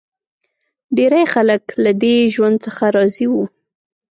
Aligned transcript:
ډېری 0.95 1.23
خلک 1.33 1.63
له 1.83 1.91
دې 2.01 2.15
ژوند 2.33 2.57
څخه 2.65 2.83
راضي 2.95 3.27
و. 3.31 3.35